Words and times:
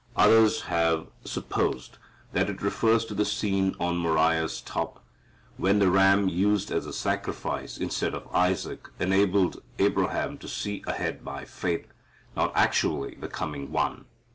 Others 0.15 0.61
have 0.61 1.09
supposed 1.25 1.99
that 2.33 2.49
it 2.49 2.63
refers 2.63 3.05
to 3.05 3.13
the 3.13 3.23
scene 3.23 3.75
on 3.79 3.99
Moriah's 3.99 4.59
top, 4.59 5.05
when 5.57 5.77
the 5.77 5.91
ram 5.91 6.27
used 6.27 6.71
as 6.71 6.87
a 6.87 6.91
sacrifice 6.91 7.77
instead 7.77 8.15
of 8.15 8.27
Isaac 8.33 8.89
enabled 8.99 9.61
Abraham 9.77 10.39
to 10.39 10.47
see 10.47 10.83
ahead 10.87 11.23
by 11.23 11.45
faith, 11.45 11.85
not 12.35 12.51
actually, 12.55 13.13
the 13.13 13.27
coming 13.27 13.71
One. 13.71 14.05